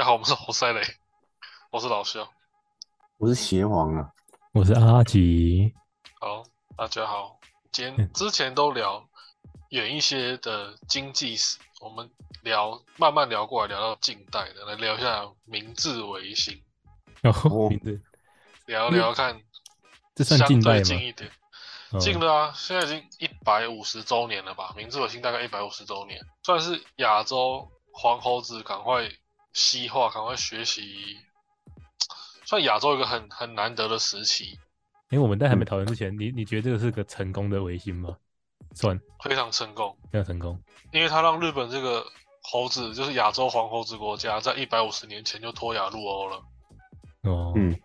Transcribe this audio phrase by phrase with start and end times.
[0.00, 0.80] 家好，我们是侯赛雷，
[1.70, 2.26] 我是老肖。
[3.18, 4.10] 我是邪王啊，
[4.54, 5.74] 我是阿吉，
[6.18, 6.42] 好，
[6.74, 7.38] 大家好。
[7.70, 9.06] 今天之前都聊
[9.68, 12.10] 远一些的经济史，我们
[12.42, 16.64] 聊慢慢聊过来，聊到近代的，来聊一下明治维新，
[17.22, 18.02] 哦，哦名字
[18.64, 19.38] 聊聊看
[20.14, 20.80] 这算相对近代吗？
[20.82, 21.30] 近一点。
[21.90, 24.72] 哦近了啊，现在已经一百五十周年了吧？
[24.78, 29.06] 明治维新大概一百五十周年，算是亚洲黄猴子赶快
[29.52, 31.18] 西化，赶快学习，
[32.44, 34.58] 算亚洲一个很很难得的时期，
[35.10, 38.16] 因为我们在还没讨论之前，你你觉得这个是个成功的维新吗？
[38.74, 40.62] 算非常成功，非常成功。
[40.92, 42.04] 因为它让日本这个
[42.42, 46.42] 猴子，就是亚洲黄猴子国家，在一百五十年前就脱亚入欧了。
[47.22, 47.76] 哦，嗯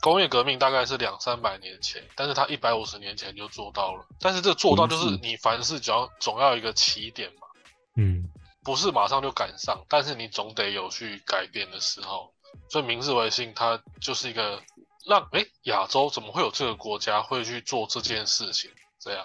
[0.00, 4.06] 工业革命大概是两三百年前，但是他一百五十年前就做到了。
[4.20, 7.48] 但是这做到就是你凡事只要总要有一个起点嘛。
[7.96, 8.24] 嗯，
[8.62, 12.32] 不是马上就赶上，但是你总得有去改变的时候。
[12.68, 14.60] 所以明治维新它就是一个
[15.06, 18.70] 让诶亚洲怎么会有这个国家会去做这件事情？
[18.98, 19.24] 这样，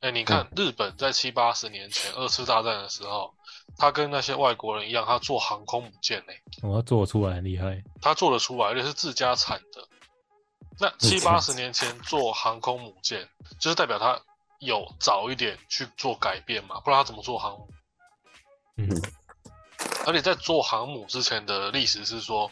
[0.00, 3.34] 诶你看日本在七八十年前二次大战的时候，
[3.76, 7.82] 他跟那些外国人一样，他做航空母舰诶，我要做出来很厉害。
[8.00, 9.86] 他做得出来，而且是自家产的。
[10.80, 13.28] 那 七八十年前做航空母舰，
[13.60, 14.18] 就是代表他
[14.58, 17.68] 有早一点去做改变嘛，不然他怎么做航母？
[18.76, 18.88] 嗯
[20.06, 22.50] 而且在做航母之前的历史是说，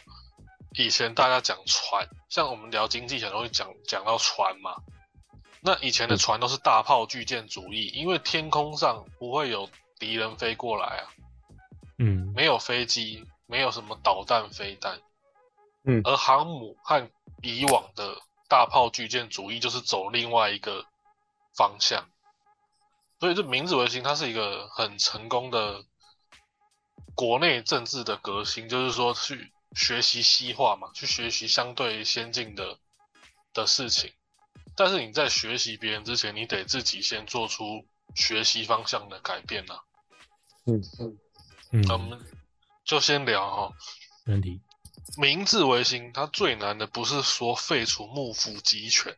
[0.75, 4.75] 以前大家讲船，像我们聊经济很容易讲讲到船嘛。
[5.61, 11.03] 那以前的船都是大炮巨舰主义，因为天空上不会有敌人飞过来啊，
[11.99, 14.99] 嗯没有飞机，没有什么导弹飞弹。
[15.85, 17.07] 嗯而航母和
[17.41, 18.17] 以往的
[18.49, 20.85] 大炮巨舰主义就是走另外一个
[21.55, 22.09] 方向，
[23.19, 25.85] 所以这明治维新它是一个很成功的
[27.15, 32.77] 国内政治的革新，就是说去学习西化嘛，去学习相对先进的
[33.53, 34.11] 的事情。
[34.75, 39.79] 但是你在学习别人之前，你得自己先做出学习方向的改变呐、
[40.65, 40.81] 嗯
[41.71, 42.19] 嗯，那我们
[42.83, 43.73] 就先聊哈、
[44.25, 44.61] 没问题。
[45.17, 49.15] 明治维新，它最难的不是说废除幕府集权，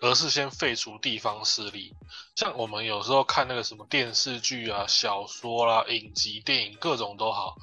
[0.00, 1.94] 而是先废除地方势力。
[2.36, 7.56] 像我们有时候看那个什么电视剧啊、小说啦、影集、电影各种都好，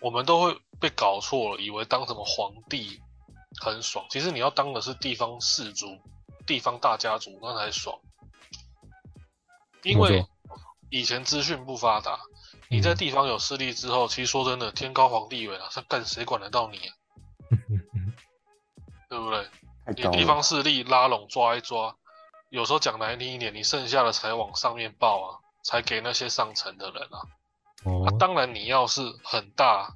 [0.00, 3.00] 我们都会被搞错了，以为当什么皇帝
[3.60, 5.98] 很爽，其实你要当的是地方氏族、
[6.46, 7.98] 地方大家族，那才爽。
[9.82, 10.26] 因为
[10.90, 12.18] 以前资讯不发达，
[12.68, 16.78] 你在地方有势力之后，其实说真的，天高皇帝远啊，他干谁管得到你
[19.08, 19.46] 对不对？
[19.96, 21.96] 你地方了，势力拉拢抓一抓，
[22.50, 27.18] 有时候讲难听一点，你剩下的才往上面报啊，才给那些上层的人啊。
[27.84, 29.94] 哦啊，当然你要是很大，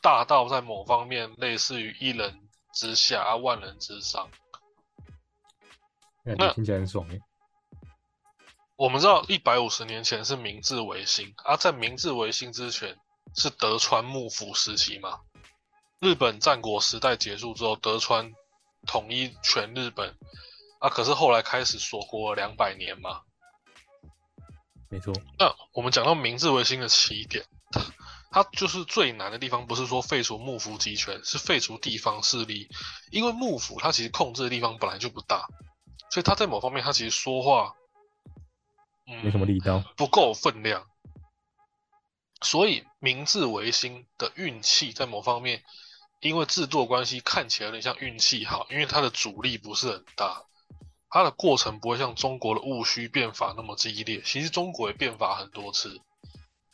[0.00, 4.28] 大到在某方面类似于一人之下啊，万人之上。
[6.22, 7.20] 那听起来很爽耶。
[8.76, 12.96] 我们知道一百五十年前是明治维新，啊，在明治维新之前
[13.34, 15.20] 是德川幕府时期嘛。
[15.98, 18.34] 日本战国时代结束之后，德川
[18.86, 20.16] 统一全日本，
[20.78, 23.22] 啊，可是后来开始锁国了两百年嘛。
[24.88, 25.12] 没错。
[25.38, 32.68] 那我们讲到明治维新的起点，它它就是最难的地方，不是说废除幕府集权，是废除地方势力。
[33.10, 35.46] 因为幕府它其实控制的地方本来就不大，
[36.10, 37.74] 所以它在某方面它其实说话，
[39.06, 39.82] 嗯，没什么力道。
[39.96, 40.86] 不够分量。
[42.42, 45.64] 所以明治维新的运气在某方面，
[46.20, 50.42] 因为制度的关系看起来有点像运气好，因为它的阻力不是很大，
[51.10, 54.20] 它的过程不会像中国的戊戌变法那么激烈。
[54.24, 56.00] 其实中国也变法很多次，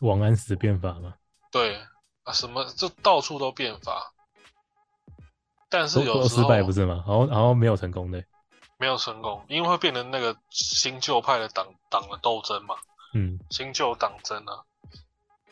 [0.01, 1.15] 王安石变法吗，
[1.51, 1.77] 对
[2.25, 4.13] 啊，什么就到处都变法，
[5.69, 7.05] 但是有时候败不是吗？
[7.07, 8.25] 然后然后没有成功的。
[8.79, 12.75] 没有成功，因为会变成那个新旧派的党党的斗争嘛。
[13.15, 14.65] 嗯新旧党争啊，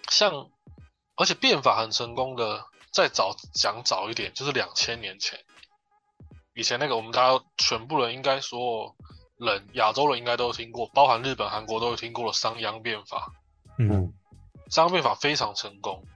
[0.08, 0.50] 像
[1.14, 5.38] 而且变法很成功的，再早讲早一点，就是两千年前，
[6.54, 8.94] 以前那个我们大家全部人应该所
[9.38, 13.32] 有人亚洲人应该都有听过，包含日本、韩国都有听过的商鞅变法。
[13.78, 13.88] 嗯。
[13.90, 14.14] 嗯
[14.70, 16.06] 商鞅变法非常成功，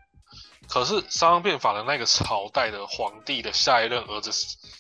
[0.69, 4.31] 可是商鞅变法的那个朝代的皇帝的下一任儿子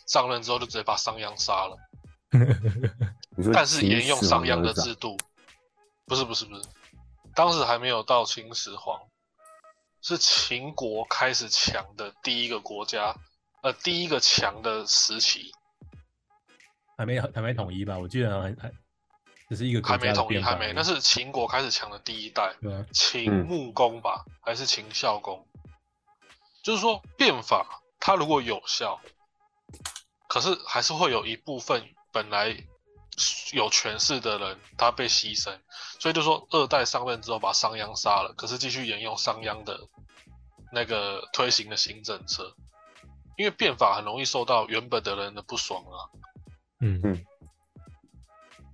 [0.06, 1.76] 上任之后，就直接把商鞅杀了。
[3.36, 5.16] 你说但是沿用商鞅的制度，
[6.06, 6.62] 不是不是不是，
[7.34, 8.96] 当时还没有到秦始皇，
[10.04, 13.16] 是秦国开始强的第一个国家，
[13.62, 15.50] 呃，第一个强的时期，
[16.98, 17.98] 还没还没统一吧？
[17.98, 18.70] 我记得还还
[19.48, 22.54] 只是一个国还没统一，还没，那是秦国开始强的第一代？
[22.92, 25.48] 秦嗯穆公吧，还是秦孝公？
[26.62, 29.00] 就是说变法它如果有效，
[30.28, 32.54] 可是还是会有一部分本来
[33.52, 35.56] 有权势的人他被牺牲，
[36.00, 39.78] 所以就说二代上任之后把商鞅杀了，可是继续沿用商鞅的
[40.72, 42.54] 那个推行的新政策，
[43.36, 46.10] 因为变法很容易受到原本的人的不爽啊。
[46.80, 47.24] 嗯嗯，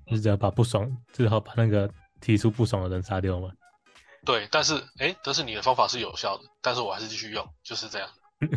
[0.06, 3.50] 你只要把不爽，最好把那个提出不爽的人杀掉嘛。
[4.25, 8.08] 对，但是哎，但是你的方法是有效的，但是我还是继续用，就是这样。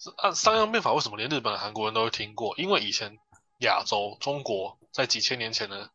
[0.00, 2.56] 是按商鞅变法，为什么连日本、韩国人都会听过？
[2.56, 3.18] 因为以前
[3.60, 5.88] 亚洲、中国在几千年前呢，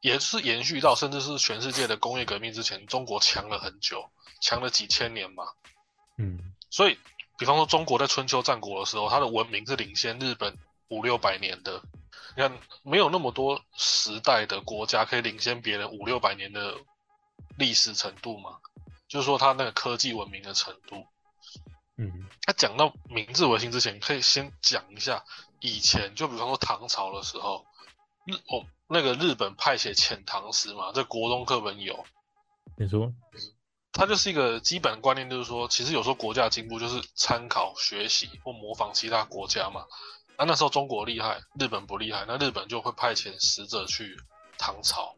[0.00, 4.10] 也是延续到甚至是全世界的工业革命之前，中国强了很久，
[4.40, 5.44] 强了几千年嘛。
[6.18, 6.38] 嗯
[6.70, 6.98] 所以，
[7.36, 10.56] 比方说中国在春秋战国的时候，它的文明是领先日本
[10.88, 11.82] 五六百年的。
[12.34, 16.74] 你看，没有那么多时代的国家可以领先别人五六百年的
[17.58, 18.58] 历史程度嘛？
[19.06, 21.06] 就是说，它那个科技文明的程度。
[21.98, 25.22] 嗯他讲到明治维新之前，可以先讲一下
[25.62, 27.64] 以前，就比方说唐朝的时候，
[28.26, 32.04] 日哦那个日本派遣遣唐使嘛，在国中课本有，
[32.76, 33.12] 你说？
[33.92, 39.84] 它就是一个基本观念，就是说，其实有时候国家的进步就是参考、学习或模仿其他国家嘛。
[40.38, 44.16] 那那时候中国厉害，日本不厉害，那日本就会派遣使者去
[44.58, 45.14] 唐朝，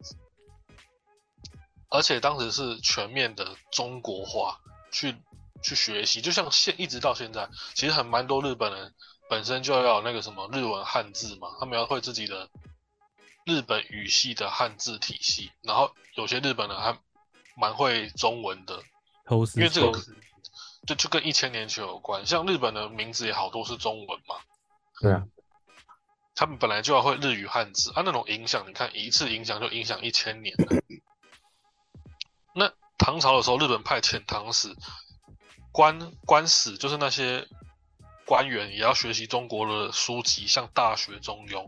[1.89, 4.59] 而且当时是全面的中国化
[4.91, 5.15] 去
[5.63, 8.93] 去学习，就像现一直到现在，其实很蛮多日本人
[9.29, 12.49] 本身就要有那个什么日文汉字嘛，他们要会自己的
[13.45, 16.97] 日本语系的汉字体系，然后有些日本人还
[17.55, 18.83] 蛮会中文的，
[19.55, 19.91] 因为这个
[20.85, 24.35] 就就跟一千年前有关，像日本的名字也好多是中文嘛，
[25.01, 25.25] 对啊，
[26.35, 30.83] 他们本来就要会日语汉字，啊，那种影响，你看一次影响就影响一千年了。
[32.53, 34.75] 那唐朝的时候，日本派遣唐使，
[35.71, 37.47] 官官使就是那些
[38.25, 41.63] 官员也要学习中国的书籍，像《大学》《中庸》。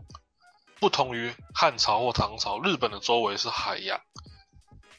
[0.80, 4.00] 不同于汉朝或唐朝，日本的周围是海洋，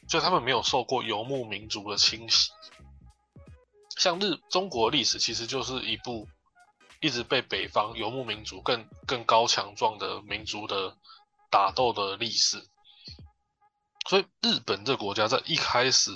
[0.08, 2.50] 所以他们没有受过游牧民族的侵袭。
[3.96, 6.28] 像日中国历史其实就是一部
[7.00, 10.96] 一直被北方游牧民族更更高强壮的民族的
[11.50, 12.62] 打斗的历史。
[14.08, 16.10] 所以日本这国家在一开始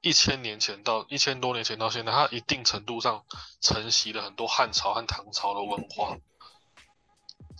[0.00, 3.24] 一千年前到一千多年前到现在，它一定程度上
[3.60, 6.16] 承袭了很多汉朝和唐朝的文化。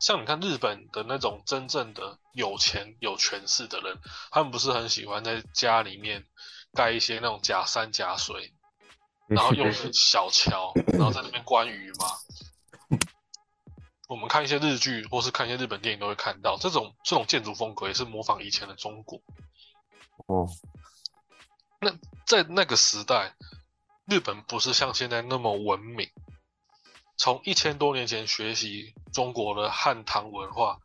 [0.01, 3.99] 像你看日本的那种真正的有钱有权势的人，
[4.31, 6.25] 他们不是很喜欢在家里面
[6.73, 8.55] 盖一些那种假山假水，
[9.27, 12.07] 然后用 小桥，然后在那边观鱼嘛。
[14.09, 19.21] 我们看一些日剧或是看一些日本电影都会看到这种这种建筑风格，也是模仿以前的中国。
[20.29, 20.49] 哦，
[21.81, 21.93] 那
[22.27, 23.35] 在那个时代，
[24.07, 26.11] 日本不是像现在那么文明。
[27.17, 30.79] 从一千多年前学习中国的汉唐文化，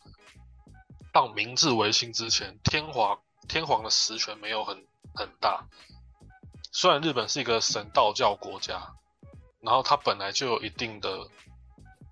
[1.12, 5.68] 到明治维新之前，天皇天皇的实权没有很很大。
[6.72, 8.96] 虽然日本是一个神道教国家，
[9.62, 11.30] 然后它本来就有一定的，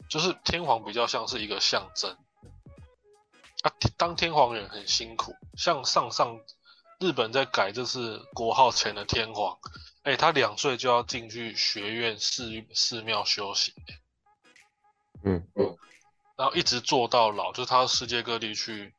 [0.08, 2.16] 就是天皇比较像是一个象征。
[3.64, 6.40] 啊，当天皇人很辛苦，像上上
[7.02, 9.58] 日本在改这次国号前的天皇，
[10.04, 13.74] 哎、他两岁就要进去学院寺寺庙修行、
[15.24, 15.76] 嗯嗯。
[16.38, 18.94] 然后一直做到老，就是他世界各地去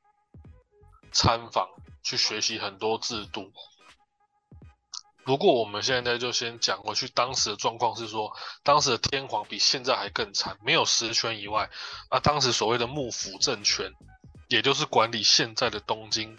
[1.12, 1.68] 参访，
[2.02, 3.52] 去学习很多制度。
[5.24, 11.70] 不过我们现在就先讲回去，当时的状况是说，当时的天皇比现在还更惨，没有实权以外，
[12.08, 13.92] 啊，当时所谓的幕府政权，
[14.48, 16.36] 也就是管理现在的东京，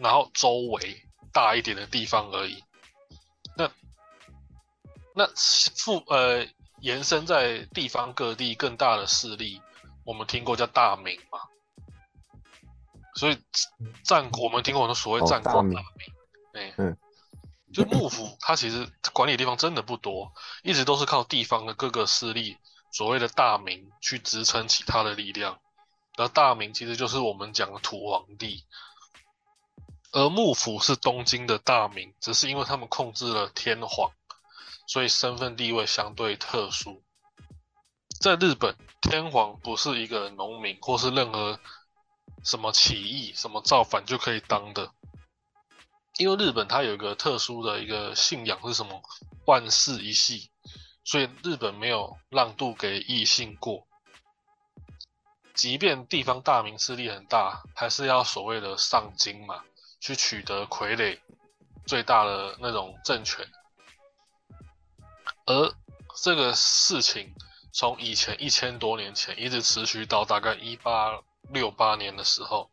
[0.00, 1.02] 然后周围
[1.32, 2.64] 大一点的地方而已。
[3.56, 3.70] 那
[5.14, 5.26] 那
[5.76, 6.46] 附呃
[6.80, 9.60] 延伸在地方各地更大的势力，
[10.04, 11.38] 我们听过叫大明嘛，
[13.14, 13.38] 所以
[14.02, 15.84] 战国我们听过很多所谓哦战国大大明明，
[16.54, 16.96] 哎、嗯
[17.72, 22.56] 就幕府它其实管理的地方真的不多，一直都是靠地方的各个势力，
[22.90, 25.60] 所谓的大明去支撑其他的力量，
[26.16, 28.64] 而大明其实就是我们讲的土皇帝。
[30.12, 34.10] 而幕府是东京的大名，只是因为他们控制了天皇，
[34.86, 37.02] 所以身份地位相对特殊。
[38.20, 41.60] 在日本，天皇不是一个农民或是任何
[42.44, 44.92] 什么起义、什么造反就可以当的，
[46.18, 49.00] 因为日本它有一个特殊的一个信仰是什么
[49.46, 50.50] 万世一系，
[51.04, 53.86] 所以日本没有让渡给异姓过。
[55.54, 59.62] 即便地方大名势力很大，还是要所谓的上京嘛。
[60.00, 61.18] 去取得傀儡
[61.86, 63.46] 最大的那种政权，
[65.46, 65.74] 而
[66.22, 67.34] 这个事情
[67.72, 71.20] 从以前一千多年前一直持续到大概一八
[71.52, 72.70] 六八年的时候，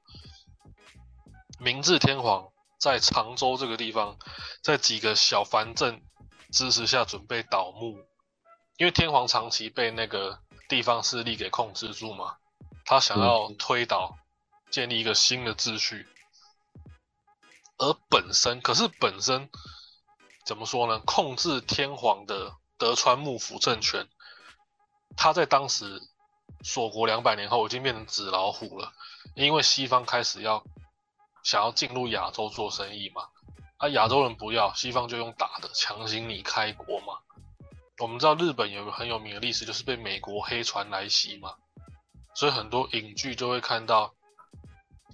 [1.59, 4.17] 明治天皇在常州这个地方，
[4.61, 6.01] 在几个小藩镇
[6.51, 7.97] 支持下准备倒幕，
[8.77, 12.37] 因为天皇长期被那个地方势力给控制住嘛，
[12.85, 14.17] 他想要推倒，
[14.71, 16.07] 建立一个新的秩序。
[17.79, 19.49] 而本身，可是本身
[20.45, 20.99] 怎么说呢？
[21.05, 24.07] 控制天皇的德川幕府政权，
[25.15, 26.01] 他在当时
[26.63, 28.93] 锁国两百年后，已经变成纸老虎了。
[29.35, 30.63] 因为西方开始要
[31.43, 33.29] 想要进入亚洲做生意嘛，
[33.77, 37.19] 啊，亚洲人不要，西方就用打的强行你开国嘛。
[37.99, 41.53] 我们知道日本有个很有名的历史，就是被美国黑船来袭嘛，
[42.33, 44.15] 所以很多影剧就会看到，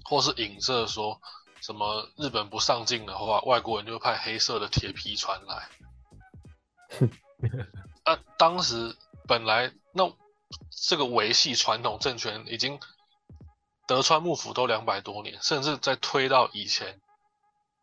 [0.05, 1.19] 或是影射说。
[1.63, 5.69] 什么日本不上进的话，外国人就派黑色的铁皮船来。
[8.03, 10.13] 啊， 当时本来那
[10.69, 12.77] 这个维系传统政权已经
[13.87, 16.99] 德川幕府都两百多年，甚至在推到以前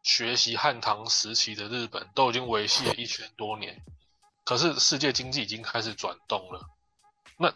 [0.03, 3.83] 学习汉唐时期的日本都已经维系了一千多年。
[4.45, 6.69] 可是世界经济已经开始转动了，
[7.39, 7.55] 那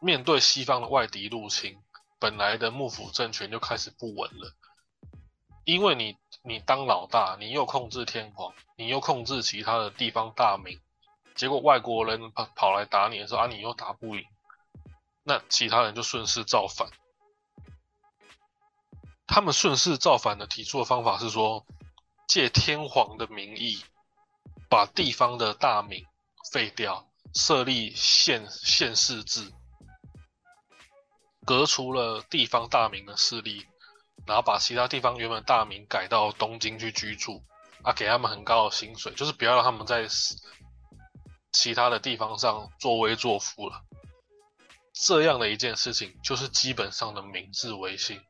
[0.00, 1.78] 面对西方的外敌入侵，
[2.18, 4.52] 本来的幕府政权就开始不稳了。
[5.68, 10.80] 因为你你当老大，你又控制天皇，你又控制其他的地方大名，
[11.34, 14.24] 结果外国人跑跑来打你的时候啊，你又打不赢，
[15.24, 16.88] 那其他人就顺势造反。
[19.26, 21.66] 他们顺势造反的提出的方法是说，
[22.26, 23.84] 借天皇的名义，
[24.70, 26.06] 把地方的大名
[26.50, 29.52] 废掉，设立县县市制，
[31.44, 33.66] 革除了地方大名的势力。
[34.28, 37.42] 然后把其他地方原本大名改到东京去居住，
[37.82, 40.06] 啊，给他们很高的薪水，就是不要让他们在
[41.50, 43.82] 其他的地方上作威作福了。
[44.92, 48.20] 这样的一件事情，就是基本上的明治维新。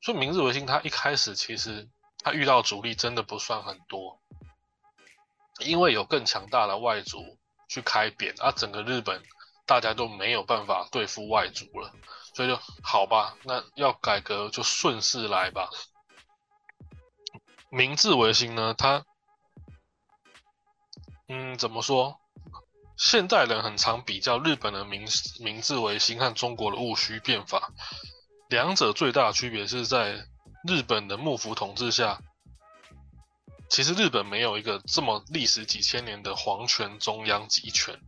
[0.00, 4.20] 所以明治维新，他一开始其实他遇到阻力真的不算很多，
[5.58, 7.36] 因为有更强大的外族
[7.68, 9.22] 去开扁，啊，整个日本
[9.66, 11.92] 大家都没有办法对付外族了。
[12.34, 15.70] 所以就好吧，那要改革就顺势来吧。
[17.70, 19.04] 明治维新呢，它，
[21.28, 22.20] 嗯，怎么说？
[22.96, 25.04] 现代人很常比较日本的明
[25.40, 27.72] 明治维新和中国的戊戌变法，
[28.48, 30.28] 两者最大的区别是在
[30.66, 32.20] 日本的幕府统治下，
[33.68, 38.00] 其实日本没有一个这么历史几千年的皇权中央集权。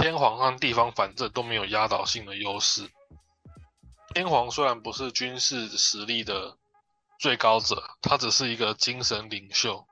[0.00, 2.90] 天皇和地方反正都没有压倒性的优势。
[4.14, 6.56] 天皇虽然不是军事实力的
[7.18, 9.86] 最高者，他只是一个精神领袖，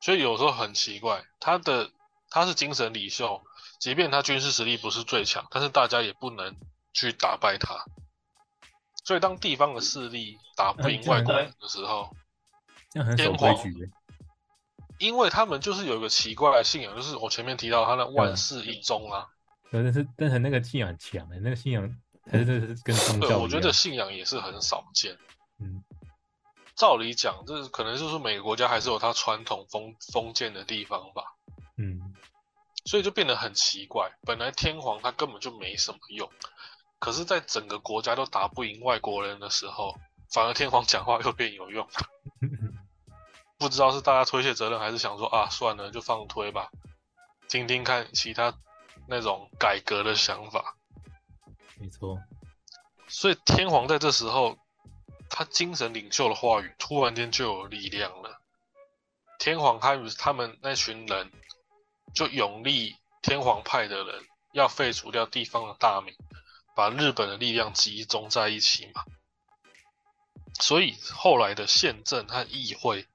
[0.00, 1.90] 所以有时候很奇怪，他的
[2.30, 3.42] 他是精神领袖，
[3.78, 6.56] 即便他军事实力不是最强，但是大家也不能
[6.94, 7.84] 去打败他。
[9.04, 12.16] 所以当地方的势力打不赢外国人的时候，
[13.16, 13.54] 天皇。
[15.00, 19.26] 因为他们就是有一个奇怪的信仰，就是我前面提到他的万世一宗啊。
[19.72, 21.96] 但是但是那个信仰强的，那个信仰
[22.30, 23.28] 还是是跟宗教。
[23.28, 25.16] 对，我觉得信仰也是很少见。
[25.58, 25.82] 嗯，
[26.76, 31.22] 照理讲，这可能就是每个国家还是有它传统封封建的地方吧。
[31.78, 32.14] 嗯，
[32.84, 34.10] 所以就变得很奇怪。
[34.26, 36.28] 本来天皇他根本就没什么用，
[36.98, 39.94] 可是，在整个国家都打不赢外国人的时候，
[40.30, 41.88] 反而天皇讲话又变有用。
[43.60, 46.70] 不知道是大家推卸责任，还是想说啊，算了，就放推吧，
[47.46, 48.54] 听听看其他
[49.06, 50.76] 那种改革的想法。
[51.76, 52.18] 没错，
[53.06, 54.56] 所以天皇在这时候，
[55.28, 58.40] 他精神领袖的话语突然间就有力量了。
[59.38, 61.30] 天皇他与他们那群人，
[62.14, 64.24] 就永立天皇派的人，
[64.54, 66.14] 要废除掉地方的大名，
[66.74, 69.04] 把日本的力量集中在一起嘛。
[70.58, 73.06] 所以后来的宪政和议会。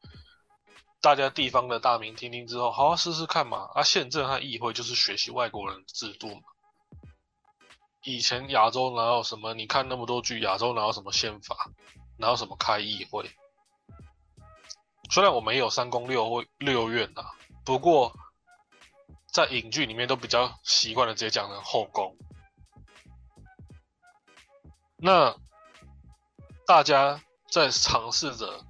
[1.05, 3.69] 大家地方的大名听听之后，好好试试看嘛。
[3.75, 6.41] 啊，宪政和议会就是学习外国人制度嘛。
[8.01, 9.53] 以前亚洲哪有什么？
[9.53, 11.69] 你看那么多剧，亚洲哪有什么宪法？
[12.17, 13.29] 哪有什么开议会？
[15.11, 18.11] 虽然我没有三宫六会六院啊，不过
[19.31, 22.17] 在影剧里面都比较习惯的直接讲成后宫。
[24.97, 25.35] 那
[26.65, 27.21] 大家
[27.51, 28.65] 在尝试着。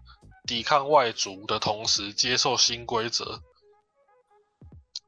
[0.46, 3.42] 抵抗外族的同时，接受新规则，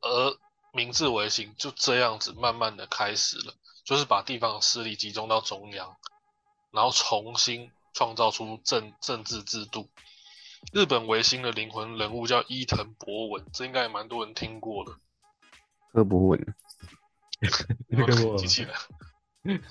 [0.01, 0.37] 而
[0.73, 3.53] 明治维新就这样子慢慢的开始了，
[3.83, 5.95] 就是把地方的势力集中到中央，
[6.71, 9.89] 然后重新创造出政政治制度，
[10.73, 14.97] 日本维新的灵魂人物叫伊藤博文，这应该也蛮多人听过的。
[15.93, 16.55] 柯博文，
[17.89, 19.63] 这个我机器人。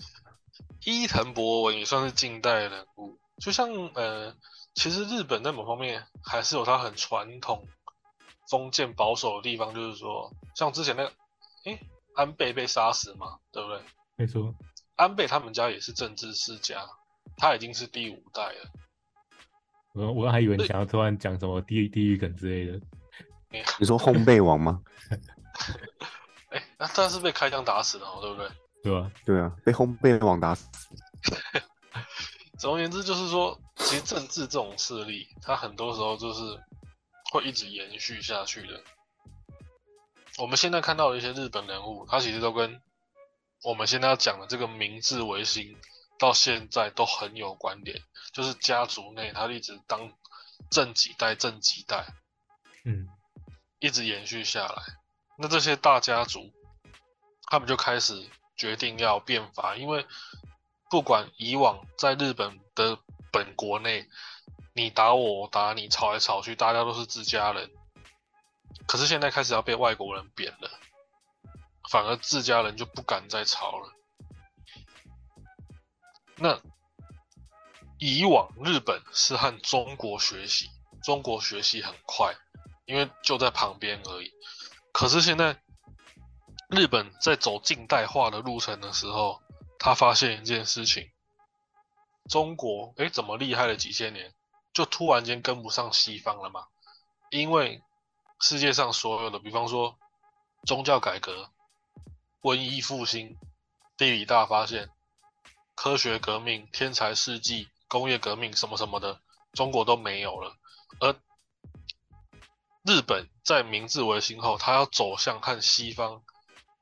[0.84, 4.34] 伊藤博文也算是近代人物，就像呃，
[4.76, 7.66] 其实日本在某方面还是有它很传统、
[8.48, 11.12] 封建保守的地方，就是说，像之前那个，
[11.64, 11.80] 诶，
[12.14, 13.80] 安倍被杀死嘛，对不对？
[14.16, 14.54] 没错，
[14.96, 16.86] 安倍他们家也是政治世家，
[17.38, 18.70] 他已经是第五代了。
[19.94, 22.78] 我我还以为你想要突然讲什么地地狱梗之类的。
[23.78, 24.82] 你说烘焙王吗？
[26.52, 28.50] 哎，那他是被开枪打死的哦，对不对？
[28.84, 29.10] 对啊？
[29.24, 30.68] 对啊，被烘焙王打死。
[32.60, 36.60] 总而言之，就是说，其实政治这种势力，它很多时候就是
[37.30, 38.82] 会一直延续下去的。
[40.38, 42.82] 我们现在看到的一些日本人物，他其实都跟
[43.62, 45.76] 我们现在要讲的这个明治维新
[46.18, 48.02] 到现在都很有关联，
[48.32, 50.12] 就是家族内他一直当
[50.68, 52.06] 正几代正几代，
[52.84, 53.06] 嗯，
[53.78, 54.82] 一直延续下来。
[55.38, 56.52] 那这些大家族，
[57.48, 60.04] 他们就开始决定要变法，因为
[60.90, 62.98] 不管以往在日本的
[63.36, 64.08] 本国内，
[64.72, 67.70] 你打我，我打你，吵来吵去，大家都是自家人。
[68.86, 70.70] 可是现在开始要被外国人贬了，
[71.90, 73.92] 反而自家人就不敢再吵了。
[76.36, 76.58] 那
[77.98, 80.70] 以往日本是和中国学习，
[81.02, 82.34] 中国学习很快，
[82.86, 84.32] 因为就在旁边而已。
[84.92, 85.60] 可是现在
[86.70, 89.42] 日本在走近代化的路程的时候，
[89.78, 91.10] 他发现一件事情：
[92.28, 94.34] 中国诶怎么厉害了几千年，
[94.72, 96.66] 就突然间跟不上西方了嘛？
[97.30, 97.82] 因为
[98.40, 99.98] 世界上所有的，比方说
[100.64, 101.50] 宗教改革、
[102.40, 103.36] 文艺复兴、
[103.96, 104.90] 地理大发现、
[105.74, 109.20] 科学革命、天才世纪、工业革命什么什么的，
[109.52, 110.56] 中国都没有了。
[111.00, 111.14] 而
[112.84, 116.22] 日本在明治维新后，他要走向和西方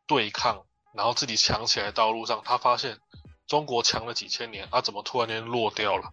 [0.07, 2.99] 对抗，然后自己强起来道路上，他发现
[3.47, 6.13] 中国强了几千年，啊怎么突然间落掉了？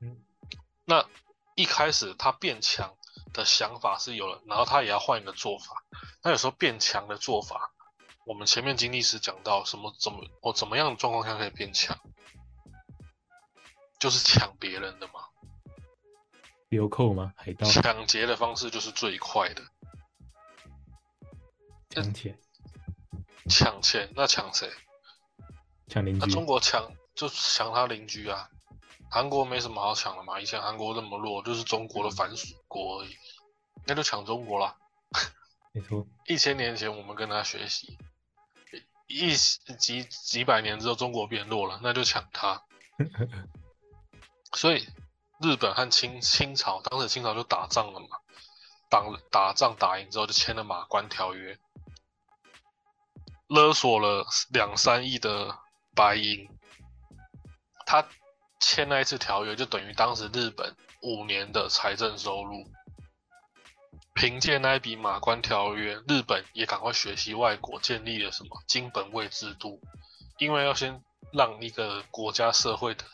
[0.00, 0.22] 嗯，
[0.84, 1.06] 那
[1.54, 2.94] 一开始他变强。
[3.32, 5.84] 的想法是有了，然后他也要换一个做法。
[6.20, 7.70] 那有时候变强的做法，
[8.26, 11.96] 我们前面经历时讲到什么怎么我怎么样的状况下可以变强，
[14.00, 15.28] 就是抢别人的嘛，
[16.70, 17.32] 流寇吗？
[17.36, 19.62] 海盗抢劫的方式就是最快的。
[21.90, 22.36] 抢钱，
[23.48, 24.68] 抢钱，那抢谁？
[25.90, 26.30] 那抢邻居。
[26.30, 28.48] 中国抢就抢他邻居啊。
[29.10, 33.16] 韩国没什么好抢的嘛，以前韩国那么弱，就是中国的反属国而已，
[33.84, 34.76] 那就抢中国啦。
[35.72, 37.98] 没错， 一千年前我们跟他学习，
[39.08, 42.62] 一几几百年之后中国变弱了，那就抢他。
[44.54, 44.86] 所以
[45.40, 48.06] 日本和清清朝当时清朝就打仗了嘛，
[48.88, 51.58] 打打仗打赢之后就签了马关条约，
[53.48, 55.58] 勒索了两三亿的
[56.00, 56.48] 白银，
[57.84, 58.08] 他。
[58.62, 62.70] 签那一次条约，就等于当时日本五年的财政收入。
[64.14, 69.80] 凭借那一笔马关条约，日本也赶快学习外国，建立了什么金本位制度。
[70.36, 73.04] 因为要先让一个国家社会的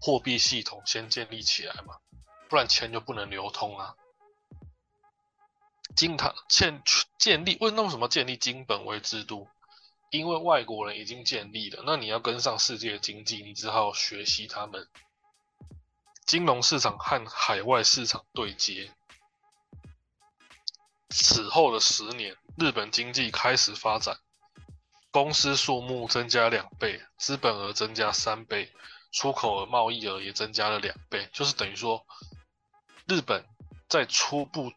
[0.00, 1.96] 货币系统先建立起来嘛，
[2.48, 3.94] 不然钱就不能流通啊。
[5.94, 6.82] 金它建
[7.18, 9.46] 建立，问那什么建立金本位制度？
[10.10, 14.88] 因为外国人已经建立了，那你要跟上世界经济，你只好学习他们。
[16.24, 18.92] 金融市场和海外市场对接。
[21.10, 24.18] 此后的十年，日本经济开始发展，
[25.10, 28.72] 公司数目增加两倍，资本额增加三倍，
[29.12, 32.04] 出口额、贸易额也增加了两倍，就是等于说，
[33.06, 33.46] 日本
[33.88, 34.72] 在初步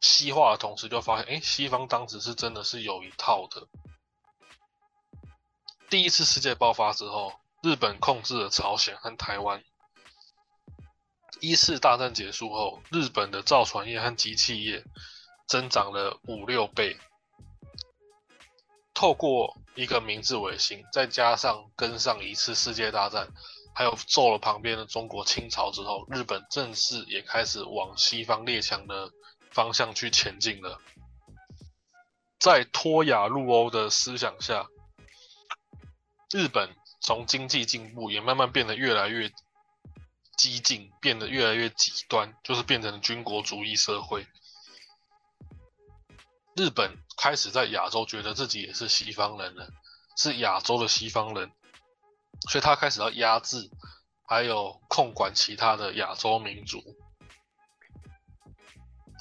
[0.00, 3.68] 西化的同时，就发现，哎，西方当时是真的是有一套的。
[5.92, 9.62] 第一次世界爆发之后，日本控制了朝鲜和台湾。
[11.42, 14.82] 一次大战结束后，日本的造船业和机器业
[15.46, 16.96] 增长了五六倍。
[18.94, 23.28] 透过一个明治维新，再加上跟上一次世界大战，
[23.74, 29.10] 还有揍了旁边的中国清朝之后，日本正式也开始往西方列强的
[29.50, 30.80] 方向去前进了。
[32.40, 34.66] 在脱亚入欧的思想下。
[36.32, 39.30] 日本从经济进步，也慢慢变得越来越
[40.36, 44.26] 激进，变得越来越极端，就是变成了军国主义社会。
[46.56, 49.68] 日本开始在亚洲觉得自己也是西方人了，
[50.16, 51.52] 是亚洲的西方人，
[52.48, 53.70] 所以他开始要压制，
[54.26, 56.82] 还有控管其他的亚洲民族。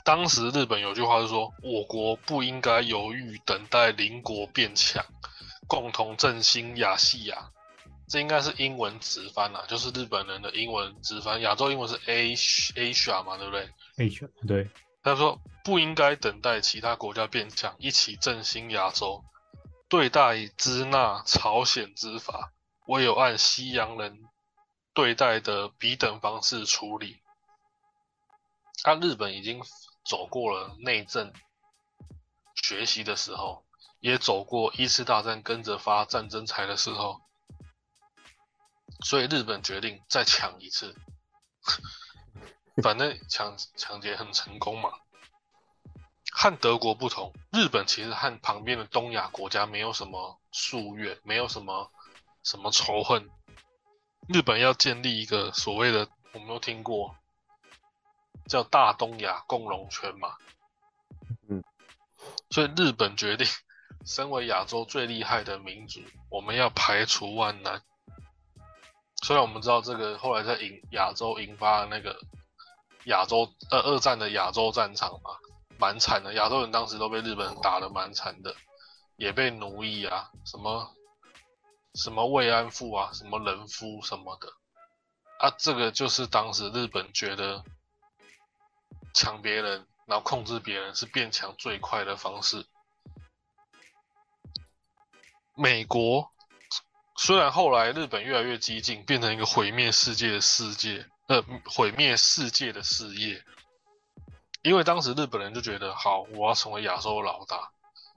[0.04, 5.06] 当时日本有句话是说，我国不应该犹豫等待邻国变强，
[5.72, 7.50] 共同振兴亚细亚。
[8.10, 14.70] 这应该是英文直翻啦，就是日本人的英文直翻，亚洲英文是 Asia Asia 嘛，对不对？H 对，
[15.02, 19.24] 他说不应该等待其他国家变强，一起振兴亚洲。
[19.88, 22.52] 对待支那、朝鲜之法，
[22.88, 24.20] 唯有按西洋人
[24.94, 27.22] 对待的彼等方式处理。
[28.84, 29.62] 啊，日本已经
[30.04, 31.32] 走过了内政
[32.62, 33.64] 学习的时候，
[34.02, 37.22] 也走过一次大战跟着发战争财的时候，
[39.06, 40.96] 所以日本决定再抢一次。
[42.82, 44.92] 反正抢抢劫很成功嘛。
[46.34, 51.92] 和德国不同，日本其实和旁边的东亚国家没有什么夙愿，没有什么
[52.44, 53.30] 什么仇恨。
[54.30, 57.16] 日本要建立一个所谓的，我们都听过，
[58.48, 60.38] 叫大东亚共荣圈嘛。
[61.50, 61.62] 嗯，
[62.50, 63.46] 所以日本决定，
[64.06, 67.82] 身为亚洲最厉害的民族，我们要排除万难。
[69.24, 72.20] 虽然我们知道这个后来在引亚洲引发那个
[73.06, 75.38] 亚洲呃二战的亚洲战场嘛，
[75.78, 78.56] 蛮惨的，亚洲人当时都被日本人打得蛮惨的，
[79.18, 80.96] 也被奴役啊，什么
[81.94, 84.48] 什么慰安妇啊，什么人夫什么的，
[85.40, 87.64] 啊，这个就是当时日本觉得
[89.14, 92.66] 抢别人，然后控制别人是变强最快的方式。
[95.62, 96.32] 美国
[97.16, 103.44] 虽然后来日本越来越激进，变成一个毁灭世界的世界，呃，毁灭世界的事业。
[104.64, 107.72] 因为当时日本人就觉得，好，我要成为亚洲老大，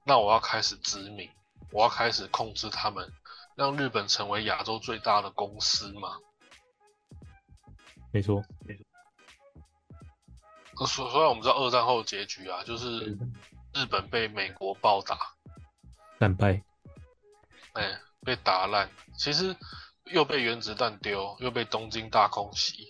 [0.06, 1.28] 那我要开始殖民，
[1.70, 3.12] 我要开始控制他们，
[3.56, 6.16] 让日本成为亚洲最大的公司嘛。
[8.10, 8.84] 没错，没错，
[10.78, 13.18] 呃所所以我们知道二战后的结局啊，就是
[13.74, 15.18] 日本被美国暴打，
[16.18, 16.62] 战败，
[17.74, 19.54] 哎、被打烂，其实
[20.12, 22.88] 又被原子弹丢，又被东京大空袭。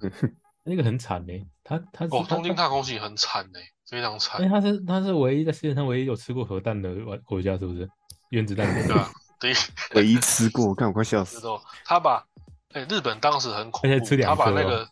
[0.64, 1.32] 那个很惨呢。
[1.64, 3.58] 他他哦，东京大空袭很惨呢、
[3.90, 4.48] 非常惨哎，。
[4.48, 7.88] 他是他是唯一在世界上唯一有吃过核弹的国国家，是不是？
[8.30, 9.52] 原子弹对啊， 对，
[9.96, 11.40] 唯一吃过，看我快笑死。
[11.40, 12.24] 了他把，
[12.72, 14.86] 哎、日本当时很恐怖，吃他把那个，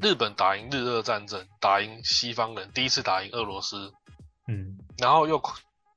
[0.00, 3.92] 日本打赢日俄战争，打赢西方人，第一次打赢俄罗斯，
[4.46, 5.40] 嗯，然后又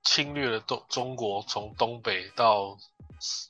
[0.04, 2.78] 侵略了东中国，从东北到
[3.20, 3.50] 四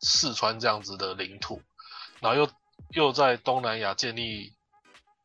[0.00, 1.60] 四川这样子的领土，
[2.20, 2.48] 然后又
[2.90, 4.52] 又在东南亚建立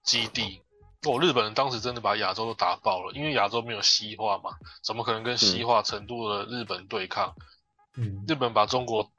[0.03, 0.61] 基地。
[1.03, 4.51] 哦，日本人当时真的把亚洲都打爆了，因为亚洲没有西化嘛，
[4.83, 7.33] 怎么可能跟西化程度的日本对抗？
[7.95, 9.09] 嗯，日本把中国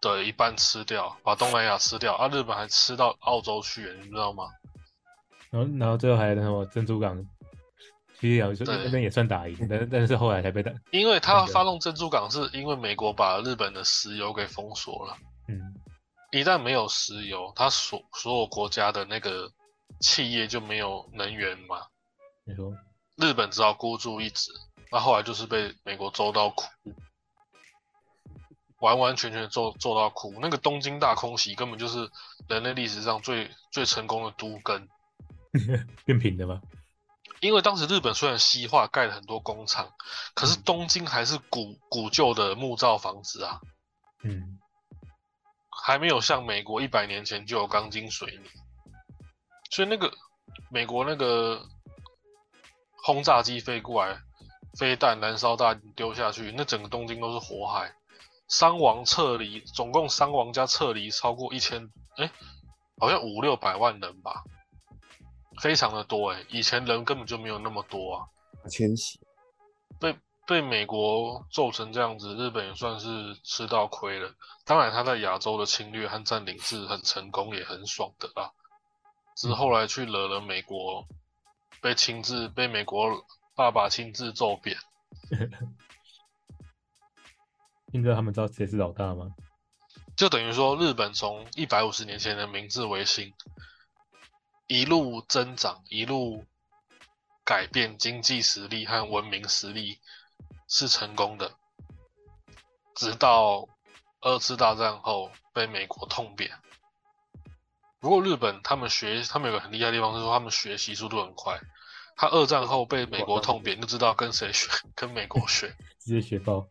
[0.00, 4.50] 的一半吃掉，把东南亚吃掉，啊，日本还吃到澳洲去，你知道吗？
[5.50, 7.26] 然后然后最后还有那什么珍珠港，
[8.22, 15.16] 其实也是对那边也算打赢，但但是后来才被打，因为他发动珍珠港，是因为美国把日本的石油给封锁了。
[15.48, 15.74] 嗯，
[16.30, 19.50] 一旦没有石油，他所所有国家的那个
[19.98, 21.78] 企业就没有能源嘛，
[22.44, 22.72] 你说，
[23.16, 24.52] 日本只好孤注一掷。
[24.92, 26.64] 那后来就是被美国揍到哭，
[28.78, 30.32] 完完全全揍揍到哭。
[30.40, 32.08] 那个东京大空袭根本就是
[32.46, 34.88] 人类历史上最最成功的都根。
[36.06, 36.62] 变平的吗？
[37.42, 39.90] 因为当时日本虽然西化盖了很多工厂，
[40.32, 43.60] 可是东京还是古古旧的木造房子啊，
[44.22, 44.60] 嗯，
[45.68, 48.48] 还没有像美国一百年前就有钢筋水泥，
[49.72, 50.12] 所以那个
[50.70, 51.66] 美国那个
[53.02, 54.20] 轰炸机飞过来，
[54.78, 57.92] 飞弹、燃烧弹丢下去，那整个东京都是火海，
[58.46, 62.30] 伤亡撤离，总共伤亡加撤离超过一千，哎，
[63.00, 64.44] 好像五六百万人吧，
[65.62, 68.26] 非常的多哎，以前人根本就没有那么多啊。
[68.68, 69.20] 迁徙，
[70.00, 74.34] 被被美国揍成这样子，日本也算是吃到亏了。
[74.64, 78.50] 当然，他在亚洲的侵略和占领是很成功，也很爽的啦。
[79.36, 81.06] 只是后来去惹了美国，
[81.80, 84.76] 被亲自被美国爸爸亲自揍扁。
[87.92, 89.28] 你知道他们知道谁是老大吗？
[90.16, 93.32] 就等于说，日本从一百五十年前的明治维新
[94.66, 96.44] 一路增长，一路
[97.44, 99.98] 改变经济实力和文明实力
[100.68, 101.52] 是成功的，
[102.94, 103.68] 直到
[104.20, 106.50] 二次大战后被美国痛扁。
[108.00, 111.60] 不过日本他们学，他们有个很厉害的地方是说，他们学习速度很快。
[112.16, 115.74] 他二战后被美国痛扁，就知道跟谁学，跟美国学。
[115.98, 116.66] 直接学爆。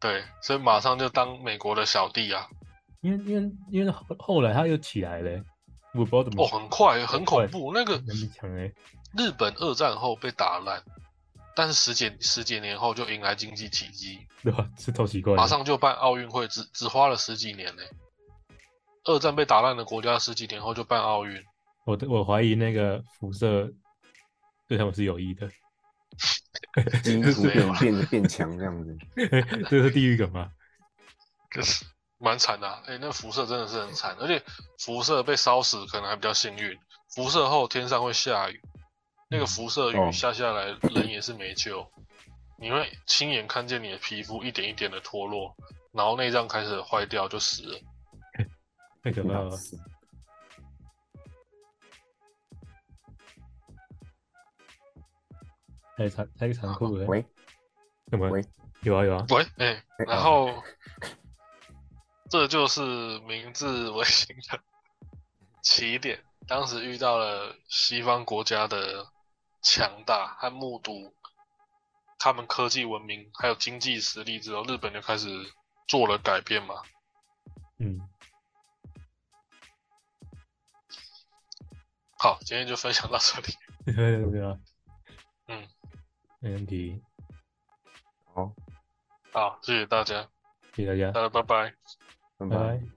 [0.00, 2.48] 对，所以马上就当美国的小弟啊。
[3.00, 5.44] 因为因为因为后后来他又起来了欸，
[5.92, 7.72] 我不知道怎么哦，很快，很恐怖。
[7.72, 8.72] 那个很强哎，
[9.16, 10.82] 日本二战后被打烂，
[11.56, 14.68] 但是十几十几年后就迎来经济奇迹，对吧？
[14.78, 17.82] 是超奇怪的，马上就办奥运会，只只花了十几年呢。
[19.04, 21.42] 二战被打烂的国家，十几年后就办奥运，
[21.86, 23.72] 我我怀疑那个辐射
[24.68, 25.48] 对他们是有益的，
[27.02, 28.96] 基因突变变变强这样子。
[29.68, 30.52] 这是地狱梗吗？
[31.48, 31.84] 可是
[32.20, 32.82] 蛮惨的、啊。
[32.86, 34.40] 哎、那辐射真的是很惨，而且
[34.78, 36.78] 辐射被烧死可能还比较幸运，
[37.08, 38.60] 辐射后天上会下雨，
[39.28, 41.90] 那个辐射哦雨下下来，人也是没救。
[42.58, 45.56] 你会亲眼看见你的皮肤一点一点的脱落，
[45.92, 47.80] 然后内脏开始坏掉，就死了。
[49.02, 49.56] 太可怕了。
[49.56, 49.78] 是
[55.96, 57.06] 太残太残酷了。
[57.06, 57.24] 喂
[58.10, 58.44] 什么喂？
[58.82, 60.62] 有啊有啊，喂，哎、哎然后
[62.30, 62.80] 这就是
[63.20, 64.60] 明治维新的
[65.62, 66.24] 起点。
[66.46, 69.06] 当时遇到了西方国家的
[69.62, 71.14] 强大和目睹
[72.18, 75.28] 他们科技文明还有经济实力之后，日本就开始
[75.88, 76.82] 做了改变嘛。
[77.78, 78.00] 嗯，
[82.16, 83.54] 好，今天就分享到这里。
[84.30, 84.58] 对啊，
[85.48, 85.68] 嗯，
[86.38, 87.02] 没问题，
[88.34, 88.54] 好，
[89.32, 90.28] 好，谢谢大家，
[90.74, 91.74] 谢谢大家，大家拜拜。
[92.48, 92.74] Bye.
[92.78, 92.90] Bye.